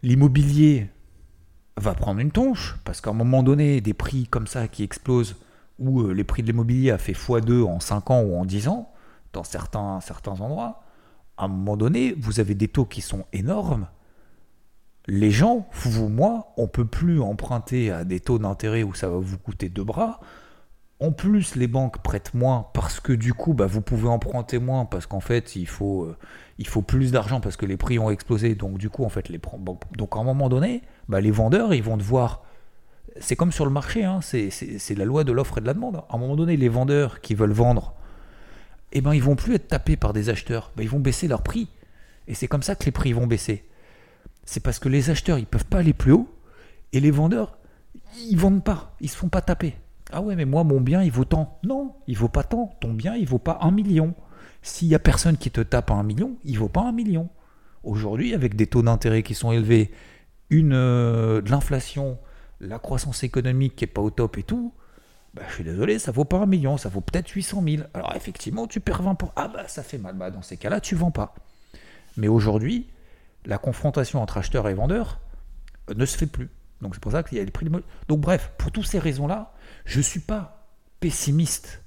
[0.03, 0.91] L'immobilier
[1.77, 5.37] va prendre une tonche, parce qu'à un moment donné, des prix comme ça qui explosent,
[5.79, 8.69] où euh, les prix de l'immobilier a fait x2 en 5 ans ou en 10
[8.69, 8.93] ans,
[9.33, 10.83] dans certains, certains endroits,
[11.37, 13.89] à un moment donné, vous avez des taux qui sont énormes.
[15.07, 19.19] Les gens, vous, moi, on peut plus emprunter à des taux d'intérêt où ça va
[19.19, 20.21] vous coûter deux bras.
[21.01, 24.87] En plus, les banques prêtent moins parce que du coup, bah, vous pouvez emprunter moins
[24.87, 26.17] parce qu'en fait, il faut, euh,
[26.59, 28.55] il faut plus d'argent parce que les prix ont explosé.
[28.55, 29.41] Donc, du coup, en fait, les
[29.99, 32.43] donc à un moment donné, bah, les vendeurs, ils vont devoir.
[33.21, 35.97] C'est comme sur le marché, hein, c'est la loi de l'offre et de la demande.
[36.09, 37.95] À un moment donné, les vendeurs qui veulent vendre,
[38.93, 40.73] eh ben, ils vont plus être tapés par des acheteurs.
[40.77, 41.69] Ben, ils vont baisser leur prix.
[42.27, 43.65] Et c'est comme ça que les prix vont baisser.
[44.45, 46.29] C'est parce que les acheteurs, ils peuvent pas aller plus haut
[46.93, 47.59] et les vendeurs,
[48.29, 49.77] ils vendent pas, ils se font pas taper.
[50.13, 51.59] Ah ouais, mais moi, mon bien, il vaut tant.
[51.65, 52.77] Non, il vaut pas tant.
[52.81, 54.15] Ton bien, il vaut pas un million.
[54.63, 57.29] S'il y a personne qui te tape un million, il vaut pas un million.
[57.83, 59.91] Aujourd'hui, avec des taux d'intérêt qui sont élevés,
[60.51, 62.19] une, euh, l'inflation,
[62.61, 64.73] la croissance économique qui est pas au top et tout,
[65.35, 67.83] bah, je suis désolé, ça vaut pas un million, ça vaut peut-être 800 000.
[67.93, 70.17] Alors effectivement, tu perds 20 Ah bah ça fait mal.
[70.17, 71.35] Bah, dans ces cas-là, tu vends pas.
[72.17, 72.87] Mais aujourd'hui,
[73.45, 75.21] la confrontation entre acheteurs et vendeurs
[75.95, 76.51] ne se fait plus.
[76.81, 77.83] Donc c'est pour ça qu'il y a les prix de...
[78.09, 79.53] Donc bref, pour toutes ces raisons-là,
[79.85, 80.67] je ne suis pas
[81.01, 81.83] pessimiste.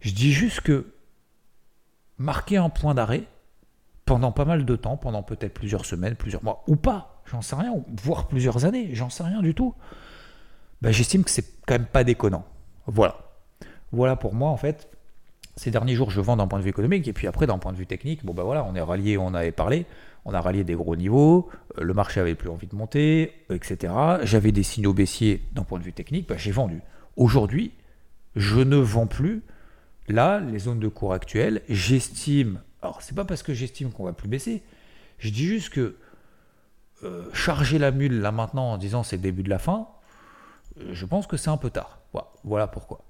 [0.00, 0.92] Je dis juste que
[2.18, 3.24] marquer un point d'arrêt
[4.04, 7.56] pendant pas mal de temps, pendant peut-être plusieurs semaines, plusieurs mois, ou pas, j'en sais
[7.56, 9.74] rien, voire plusieurs années, j'en sais rien du tout,
[10.80, 12.44] ben, j'estime que c'est quand même pas déconnant.
[12.86, 13.16] Voilà.
[13.92, 14.88] Voilà pour moi, en fait,
[15.56, 17.72] ces derniers jours, je vends d'un point de vue économique, et puis après, d'un point
[17.72, 19.86] de vue technique, bon ben voilà, on est rallié, on avait parlé,
[20.24, 23.92] on a rallié des gros niveaux, euh, le marché avait plus envie de monter, etc.
[24.22, 26.80] J'avais des signaux baissiers d'un point de vue technique, ben, j'ai vendu.
[27.16, 27.72] Aujourd'hui,
[28.36, 29.42] je ne vends plus.
[30.08, 32.60] Là, les zones de cours actuelles, j'estime.
[32.82, 34.62] Alors, c'est pas parce que j'estime qu'on va plus baisser.
[35.18, 35.96] Je dis juste que
[37.04, 39.88] euh, charger la mule là maintenant en disant c'est le début de la fin,
[40.80, 41.98] euh, je pense que c'est un peu tard.
[42.44, 43.04] Voilà, pourquoi.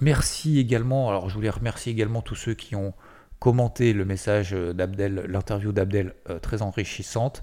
[0.00, 1.10] Merci également.
[1.10, 2.94] Alors, je voulais remercier également tous ceux qui ont
[3.38, 7.42] commenté le message d'Abdel, l'interview d'Abdel, très enrichissante.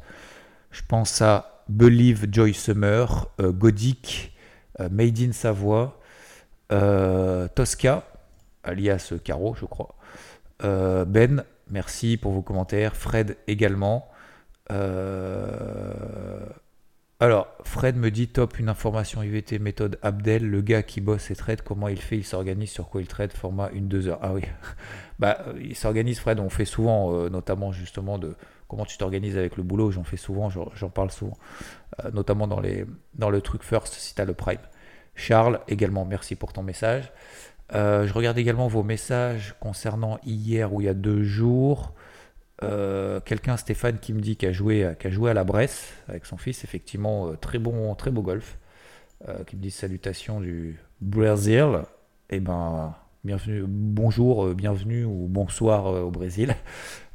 [0.72, 4.34] Je pense à Believe Joy Summer, euh, Godic,
[4.80, 6.00] euh, Made in Savoie,
[6.72, 8.06] euh, Tosca,
[8.64, 9.96] alias Caro, je crois.
[10.62, 12.96] ben, merci pour vos commentaires.
[12.96, 14.10] Fred également.
[17.22, 21.36] Alors, Fred me dit top, une information IVT méthode Abdel, le gars qui bosse et
[21.36, 24.20] trade, comment il fait, il s'organise, sur quoi il trade, format une, deux heures.
[24.22, 24.42] Ah oui,
[25.20, 28.36] bah, il s'organise, Fred, on fait souvent, notamment justement de,
[28.68, 31.38] comment tu t'organises avec le boulot, j'en fais souvent, j'en parle souvent,
[32.04, 34.60] euh, notamment dans, les, dans le truc First si tu as le Prime.
[35.16, 37.12] Charles, également, merci pour ton message.
[37.74, 41.94] Euh, je regarde également vos messages concernant hier ou il y a deux jours.
[42.64, 46.26] Euh, quelqu'un, Stéphane, qui me dit qu'il a, joué, a joué à la Bresse avec
[46.26, 48.58] son fils, effectivement, très, bon, très beau golf.
[49.48, 51.82] qui me dit salutations du Brésil.
[52.30, 52.96] Et eh ben,
[53.26, 56.56] bienvenue, bonjour, euh, bienvenue ou bonsoir euh, au Brésil.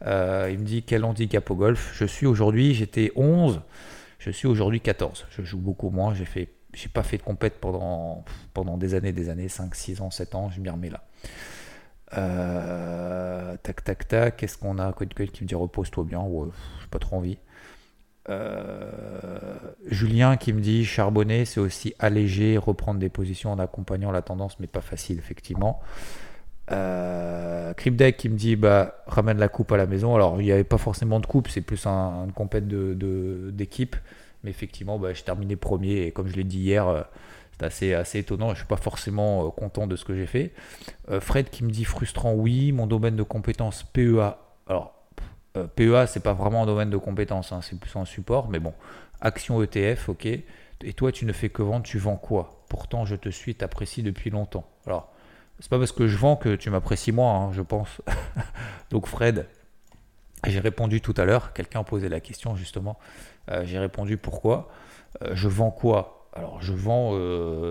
[0.07, 1.93] Euh, il me dit quel handicap au golf?
[1.95, 3.61] Je suis aujourd'hui, j'étais 11,
[4.19, 5.27] je suis aujourd'hui 14.
[5.31, 9.13] Je joue beaucoup moins, j'ai fait j'ai pas fait de compète pendant, pendant des années,
[9.13, 11.05] des années, 5, 6 ans, 7 ans, je m'y remets là.
[13.63, 14.91] tac, tac, tac, qu'est-ce qu'on a?
[14.95, 16.49] Code qui me dit repose-toi bien, ouais,
[16.81, 17.37] j'ai pas trop envie.
[19.87, 24.59] Julien qui me dit charbonner, c'est aussi alléger, reprendre des positions en accompagnant la tendance,
[24.61, 25.81] mais pas facile, effectivement.
[26.73, 30.15] Euh, qui me dit bah, ramène la coupe à la maison.
[30.15, 33.97] Alors, il n'y avait pas forcément de coupe, c'est plus un, une compète d'équipe.
[34.45, 37.03] Mais effectivement, bah, j'ai terminé premier et comme je l'ai dit hier, euh,
[37.59, 38.47] c'est assez, assez étonnant.
[38.49, 40.53] Je ne suis pas forcément euh, content de ce que j'ai fait.
[41.11, 44.39] Euh, Fred qui me dit frustrant, oui, mon domaine de compétence PEA.
[44.67, 44.95] Alors,
[45.57, 48.61] euh, PEA, c'est pas vraiment un domaine de compétence, hein, c'est plus un support, mais
[48.61, 48.73] bon,
[49.21, 50.27] action ETF, ok.
[50.27, 52.65] Et toi, tu ne fais que vendre, tu vends quoi?
[52.69, 54.67] Pourtant, je te suis, t'apprécie depuis longtemps.
[54.87, 55.13] Alors,
[55.59, 58.01] c'est pas parce que je vends que tu m'apprécies moi, hein, je pense.
[58.91, 59.47] Donc, Fred,
[60.47, 62.99] j'ai répondu tout à l'heure, quelqu'un posé la question justement.
[63.51, 64.71] Euh, j'ai répondu pourquoi?
[65.23, 66.29] Euh, je vends quoi?
[66.33, 67.19] Alors, je vends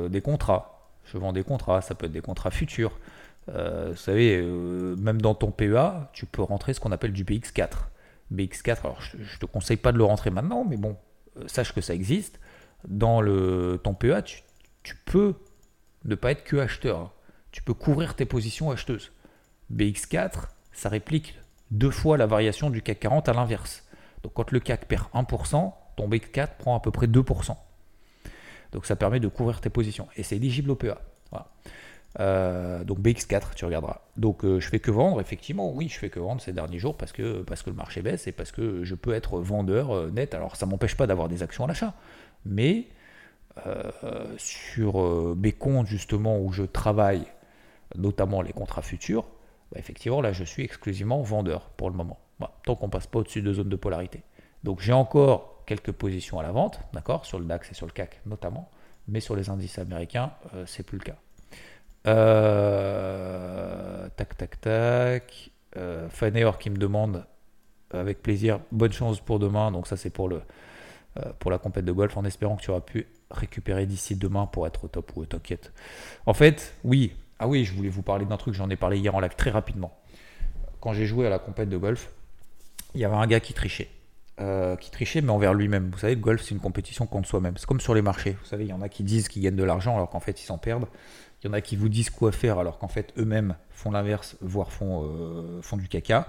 [0.09, 0.91] des contrats.
[1.05, 2.91] Je vends des contrats, ça peut être des contrats futurs.
[3.55, 7.23] Euh, vous savez, euh, même dans ton PEA, tu peux rentrer ce qu'on appelle du
[7.23, 7.69] BX4.
[8.33, 10.97] BX4, alors je, ne te conseille pas de le rentrer maintenant, mais bon,
[11.37, 12.39] euh, sache que ça existe.
[12.87, 14.21] Dans le, ton PEA,
[14.83, 15.33] tu, peux
[16.05, 16.99] ne pas être que acheteur.
[16.99, 17.11] Hein.
[17.51, 19.11] Tu peux couvrir tes positions acheteuses.
[19.73, 21.37] BX4, ça réplique
[21.71, 23.83] deux fois la variation du CAC 40 à l'inverse.
[24.23, 27.55] Donc quand le CAC perd 1%, ton BX4 prend à peu près 2%.
[28.71, 30.07] Donc ça permet de couvrir tes positions.
[30.15, 30.95] Et c'est éligible au PEA.
[31.31, 31.47] Voilà.
[32.19, 34.01] Euh, donc BX4, tu regarderas.
[34.17, 36.97] Donc euh, je fais que vendre, effectivement, oui, je fais que vendre ces derniers jours
[36.97, 40.33] parce que, le marché baisse et parce que je peux être vendeur euh, net.
[40.33, 41.93] Alors ça m'empêche pas d'avoir des actions à l'achat,
[42.45, 42.87] mais
[44.37, 47.25] sur mes comptes justement où je travaille,
[47.97, 49.25] notamment les contrats futurs,
[49.73, 52.19] bah, effectivement là je suis exclusivement vendeur pour le moment.
[52.63, 54.23] tant qu'on passe pas au-dessus de zone de polarité.
[54.63, 57.91] Donc j'ai encore quelques positions à la vente, d'accord, sur le DAX et sur le
[57.91, 58.69] CAC notamment,
[59.09, 60.31] Mais sur les indices américains,
[60.65, 61.17] c'est plus le cas.
[62.07, 63.79] Euh,
[64.15, 65.51] tac, tac, tac.
[65.77, 66.07] Euh,
[66.59, 67.25] qui me demande
[67.91, 69.71] avec plaisir, bonne chance pour demain.
[69.71, 70.41] Donc ça c'est pour le
[71.17, 74.67] euh, la compète de golf, en espérant que tu auras pu récupérer d'ici demain pour
[74.67, 75.73] être au top ou t'inquiète.
[76.25, 77.13] En fait, oui.
[77.39, 79.49] Ah oui, je voulais vous parler d'un truc, j'en ai parlé hier en live très
[79.49, 79.97] rapidement.
[80.81, 82.11] Quand j'ai joué à la compète de golf,
[82.95, 83.89] il y avait un gars qui trichait.
[84.41, 85.89] Euh, qui trichait, mais envers lui-même.
[85.91, 87.57] Vous savez, le golf, c'est une compétition contre soi-même.
[87.57, 88.37] C'est comme sur les marchés.
[88.39, 90.41] Vous savez, il y en a qui disent qu'ils gagnent de l'argent alors qu'en fait,
[90.41, 90.85] ils s'en perdent.
[91.41, 94.35] Il y en a qui vous disent quoi faire alors qu'en fait, eux-mêmes font l'inverse,
[94.41, 96.27] voire font, euh, font du caca.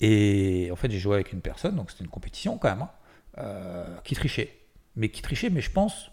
[0.00, 2.90] Et en fait, j'ai joué avec une personne, donc c'était une compétition quand même, hein,
[3.38, 4.56] euh, qui trichait.
[4.96, 6.10] Mais qui trichait, mais je pense,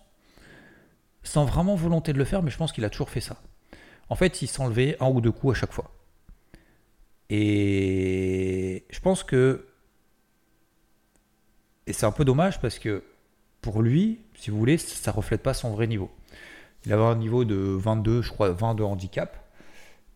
[1.23, 3.37] sans vraiment volonté de le faire, mais je pense qu'il a toujours fait ça.
[4.09, 5.91] En fait, il s'enlevait un ou deux coups à chaque fois.
[7.29, 9.65] Et je pense que
[11.87, 13.03] et c'est un peu dommage parce que
[13.61, 16.11] pour lui, si vous voulez, ça ne reflète pas son vrai niveau.
[16.85, 19.37] Il avait un niveau de 22, je crois, 22 handicap.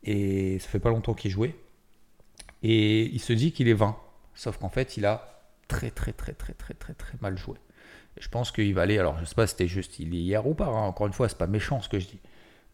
[0.04, 1.56] Et ça fait pas longtemps qu'il jouait.
[2.64, 3.98] Et il se dit qu'il est 20.
[4.36, 7.58] Sauf qu'en fait, il a très, très, très, très, très, très, très mal joué.
[8.18, 8.98] Et je pense qu'il va aller.
[8.98, 10.68] Alors, je sais pas si c'était juste il est hier ou pas.
[10.68, 10.88] Hein.
[10.88, 12.20] Encore une fois, c'est pas méchant ce que je dis.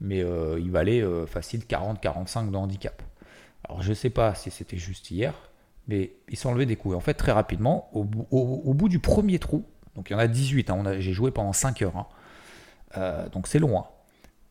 [0.01, 3.01] Mais euh, il va aller euh, facile 40-45 de handicap.
[3.63, 5.33] Alors, je sais pas si c'était juste hier
[5.87, 6.93] mais il enlevé des coups.
[6.93, 10.27] Et en fait, très rapidement, au, bout du premier trou, donc il y en a
[10.27, 12.07] 18, hein, j'ai joué pendant 5 heures, hein.
[12.97, 13.87] Euh, donc c'est loin.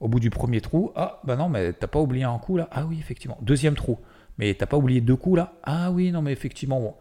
[0.00, 2.68] Au bout du premier trou, ah bah non, mais t'as pas oublié un coup là
[2.70, 3.38] Ah oui, effectivement.
[3.40, 3.98] Deuxième trou,
[4.38, 6.94] mais t'as pas oublié deux coups là Ah oui, non, mais effectivement, bon.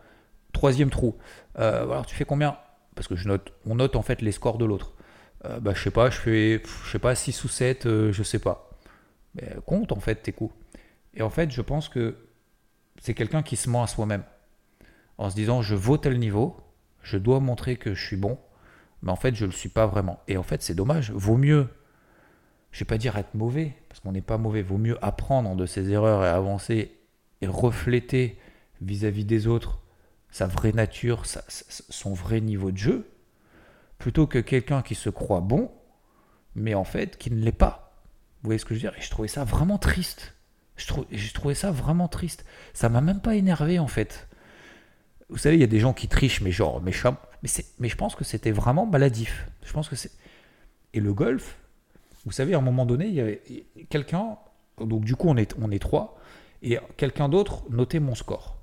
[0.52, 1.16] Troisième trou,
[1.58, 2.58] euh, alors tu fais combien?
[2.96, 4.94] Parce que je note, on note en fait les scores de l'autre.
[5.46, 8.38] Euh, bah je sais pas, je fais, je sais pas, 6 ou 7, je sais
[8.40, 8.70] pas.
[9.36, 10.54] Mais compte en fait tes coups.
[11.16, 12.16] Et en fait, je pense que
[13.02, 14.24] c'est quelqu'un qui se ment à soi-même.
[15.18, 16.56] En se disant, je vaux tel niveau,
[17.02, 18.38] je dois montrer que je suis bon,
[19.04, 20.20] mais en fait, je ne le suis pas vraiment.
[20.28, 21.12] Et en fait, c'est dommage.
[21.12, 21.68] Vaut mieux,
[22.72, 25.56] je ne vais pas dire être mauvais, parce qu'on n'est pas mauvais, vaut mieux apprendre
[25.56, 26.98] de ses erreurs et avancer
[27.42, 28.40] et refléter
[28.82, 29.80] vis-à-vis des autres
[30.32, 33.08] sa vraie nature, son vrai niveau de jeu,
[34.00, 35.70] plutôt que quelqu'un qui se croit bon,
[36.56, 37.94] mais en fait qui ne l'est pas.
[38.42, 38.98] Vous voyez ce que je veux dire?
[38.98, 40.34] Et je trouvais ça vraiment triste.
[41.12, 42.46] J'ai trouvé ça vraiment triste.
[42.74, 44.28] Ça m'a même pas énervé en fait.
[45.34, 47.18] Vous savez, il y a des gens qui trichent, mais genre méchant.
[47.42, 49.50] Mais, mais je pense que c'était vraiment maladif.
[49.64, 50.12] Je pense que c'est.
[50.94, 51.58] Et le golf,
[52.24, 53.42] vous savez, à un moment donné, il y avait
[53.90, 54.38] quelqu'un.
[54.80, 56.20] Donc du coup, on est, on est trois.
[56.62, 58.60] Et quelqu'un d'autre notait mon score.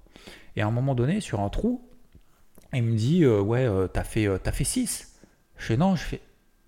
[0.55, 1.85] Et à un moment donné, sur un trou,
[2.73, 5.21] il me dit euh, Ouais, euh, t'as fait, euh, as fait 6.
[5.57, 6.21] Je fais Non, je fais.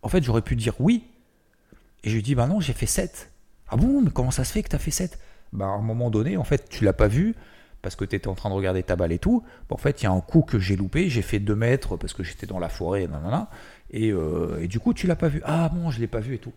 [0.03, 1.05] En fait, j'aurais pu dire oui.
[2.03, 3.31] Et je lui dis Bah non, j'ai fait 7.
[3.69, 5.17] Ah bon, mais comment ça se fait que t'as fait 7
[5.53, 7.35] bah, à un moment donné, en fait, tu l'as pas vu
[7.83, 9.43] parce que tu étais en train de regarder ta balle et tout.
[9.69, 12.15] en fait, il y a un coup que j'ai loupé, j'ai fait 2 mètres parce
[12.15, 13.51] que j'étais dans la forêt, nanana,
[13.91, 15.43] et, euh, et du coup, tu l'as pas vu.
[15.45, 16.53] Ah bon, je l'ai pas vu et tout.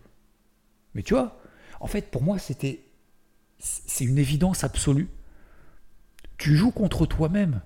[0.94, 1.38] Mais tu vois,
[1.80, 2.80] en fait, pour moi, c'était.
[3.58, 5.08] C'est une évidence absolue.
[6.38, 7.60] Tu joues contre toi-même.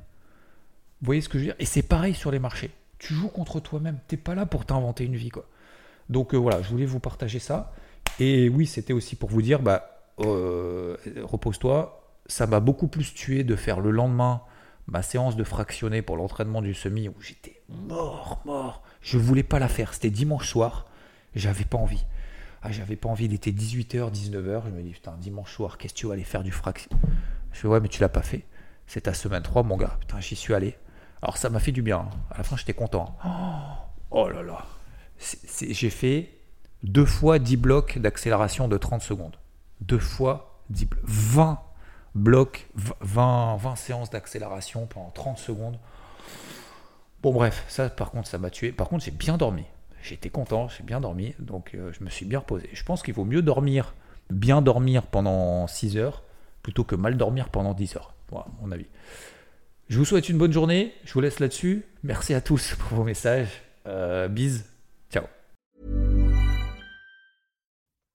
[1.01, 1.57] Vous voyez ce que je veux dire?
[1.59, 2.71] Et c'est pareil sur les marchés.
[2.99, 3.99] Tu joues contre toi-même.
[4.07, 5.47] T'es pas là pour t'inventer une vie, quoi.
[6.09, 7.73] Donc euh, voilà, je voulais vous partager ça.
[8.19, 12.00] Et oui, c'était aussi pour vous dire, bah, euh, repose-toi.
[12.31, 14.43] Ça m'a beaucoup plus tué de faire le lendemain
[14.87, 18.83] ma séance de fractionné pour l'entraînement du semi où j'étais mort, mort.
[19.01, 19.95] Je voulais pas la faire.
[19.95, 20.87] C'était dimanche soir.
[21.35, 22.05] J'avais pas envie.
[22.63, 23.25] Ah, j'avais pas envie.
[23.27, 24.63] Il était 18h, 19h.
[24.67, 26.91] Je me dis, putain, dimanche soir, qu'est-ce que tu vas aller faire du fraction
[27.53, 28.45] Je fais, ouais, mais tu l'as pas fait.
[28.87, 29.97] C'est ta semaine 3, mon gars.
[30.01, 30.77] Putain, j'y suis allé.
[31.23, 32.09] Alors, ça m'a fait du bien.
[32.31, 33.17] À la fin, j'étais content.
[34.11, 34.67] Oh, là là.
[35.61, 36.31] J'ai fait
[36.83, 39.37] deux fois 10 blocs d'accélération de 30 secondes
[39.81, 41.59] deux fois 10 20
[42.15, 45.79] blocs, 20, 20 séances d'accélération pendant 30 secondes.
[47.23, 48.73] Bon bref, ça par contre ça m'a tué.
[48.73, 49.65] Par contre j'ai bien dormi.
[50.03, 52.71] J'étais content, j'ai bien dormi, donc euh, je me suis bien reposé.
[52.73, 53.95] Je pense qu'il vaut mieux dormir,
[54.31, 56.23] bien dormir pendant 6 heures,
[56.63, 58.15] plutôt que mal dormir pendant 10 heures.
[58.31, 58.87] Voilà, mon avis.
[59.89, 61.85] Je vous souhaite une bonne journée, je vous laisse là-dessus.
[62.03, 63.63] Merci à tous pour vos messages.
[63.87, 64.29] Euh,
[65.11, 65.25] ciao.